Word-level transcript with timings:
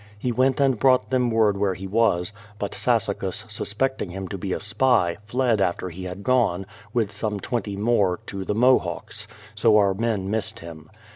He 0.17 0.31
went 0.31 0.59
and 0.59 0.79
brought 0.79 1.11
them 1.11 1.29
word 1.29 1.57
where 1.57 1.75
he 1.75 1.85
was; 1.85 2.33
but 2.57 2.73
Sassacus 2.73 3.45
suspecting 3.47 4.09
him 4.09 4.27
to 4.29 4.37
be 4.39 4.51
a 4.51 4.59
spy, 4.59 5.17
fled, 5.27 5.61
after 5.61 5.89
he 5.89 6.05
had 6.05 6.23
gone, 6.23 6.65
with 6.91 7.11
some 7.11 7.39
twenty 7.39 7.75
more, 7.75 8.19
to 8.25 8.43
the 8.43 8.55
Mohawks, 8.55 9.27
so 9.53 9.77
our 9.77 9.93
men 9.93 10.27
missed 10.31 10.57
him. 10.61 10.89